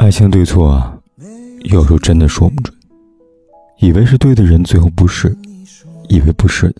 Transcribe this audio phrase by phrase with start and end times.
[0.00, 0.98] 爱情对错啊，
[1.64, 2.74] 有时候真的说不准。
[3.80, 5.28] 以为是对的人，最后不是；
[6.08, 6.76] 以为不是的，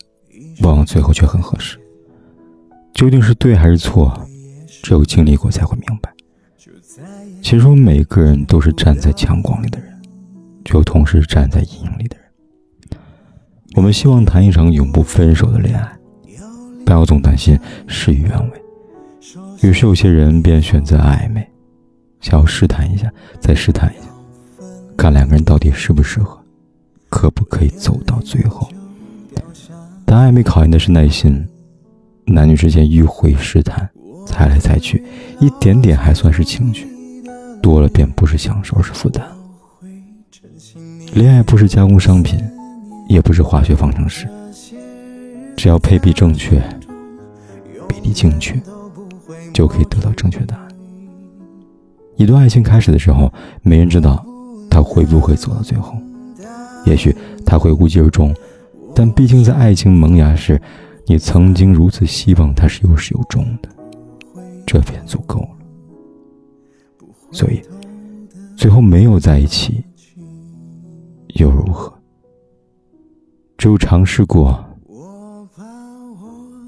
[0.62, 1.78] 往往最后却很合适。
[2.94, 4.26] 究竟是对还是错，
[4.82, 6.10] 只有经历过才会明白。
[7.42, 10.00] 其实我们每个人都是站在强光里的人，
[10.64, 12.98] 却同时站在阴影里的人。
[13.74, 15.92] 我们希望谈一场永不分手的恋爱，
[16.86, 18.62] 不要总担心事与愿违。
[19.60, 21.46] 于是有些人便选择暧昧。
[22.20, 24.08] 想要试探一下，再试探一下，
[24.96, 26.38] 看两个人到底适不适合，
[27.08, 28.68] 可不可以走到最后。
[30.04, 31.46] 但暧昧考验的是耐心，
[32.26, 33.88] 男女之间迂回试探，
[34.26, 35.02] 猜来猜去，
[35.38, 36.86] 一点点还算是情趣，
[37.62, 39.24] 多了便不是享受，而是负担。
[41.14, 42.38] 恋爱不是加工商品，
[43.08, 44.28] 也不是化学方程式，
[45.56, 46.60] 只要配比正确，
[47.88, 48.60] 比例精确，
[49.52, 50.69] 就可以得到正确答案。
[52.20, 53.32] 一段爱情开始的时候，
[53.62, 54.22] 没人知道
[54.70, 55.96] 他会不会走到最后。
[56.84, 58.36] 也许他会无疾而终，
[58.94, 60.60] 但毕竟在爱情萌芽时，
[61.06, 63.70] 你曾经如此希望他是有始有终的，
[64.66, 65.48] 这便足够了。
[67.32, 67.62] 所以，
[68.54, 69.82] 最后没有在一起
[71.36, 71.90] 又如何？
[73.56, 74.62] 只有尝试过，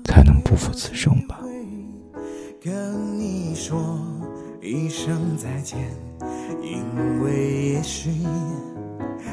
[0.06, 1.41] 才能不负此生吧。
[2.62, 3.78] 跟你说。
[4.65, 5.77] 一声再见，
[6.63, 6.85] 因
[7.25, 8.11] 为也许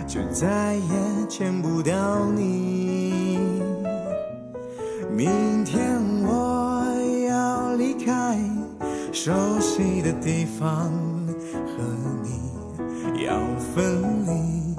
[0.07, 3.37] 就再也见不到你。
[5.15, 6.83] 明天我
[7.29, 8.39] 要离开
[9.13, 10.91] 熟悉的地方，
[11.53, 11.83] 和
[12.23, 13.39] 你要
[13.75, 14.75] 分离，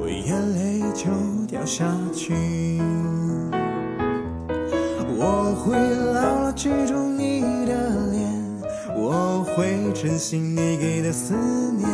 [0.00, 1.10] 我眼泪就
[1.48, 1.84] 掉下
[2.14, 2.32] 去。
[5.16, 5.76] 我会
[6.12, 7.03] 牢牢记住。
[9.36, 11.34] 我会珍惜你给的思
[11.72, 11.88] 念，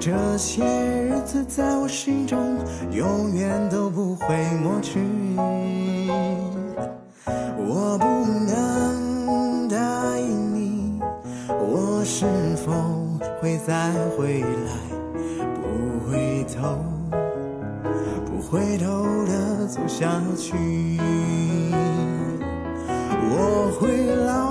[0.00, 2.56] 这些日子在我心中
[2.90, 4.26] 永远都不会
[4.62, 5.00] 抹去。
[7.58, 8.06] 我不
[8.46, 9.76] 能答
[10.18, 10.98] 应你，
[11.46, 12.24] 我是
[12.64, 12.72] 否
[13.42, 14.72] 会再回来？
[15.60, 16.78] 不回头，
[18.24, 20.56] 不回头的走下去。
[23.32, 23.86] 我会
[24.26, 24.49] 牢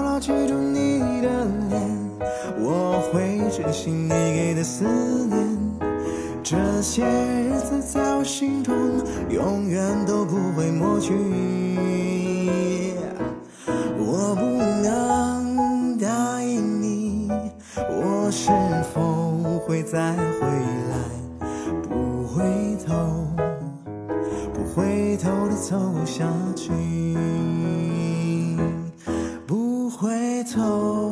[3.70, 4.84] 会珍惜你给的思
[5.28, 5.48] 念，
[6.44, 8.76] 这些日子在我心中
[9.30, 11.14] 永远都不会抹去。
[14.00, 14.42] 我不
[14.82, 17.30] 能答应你，
[17.78, 18.50] 我是
[18.92, 20.48] 否会再回
[20.90, 20.98] 来？
[21.84, 22.44] 不回
[22.88, 23.28] 头，
[24.52, 26.26] 不回头的走下
[26.56, 26.72] 去。
[29.46, 31.12] 不回头，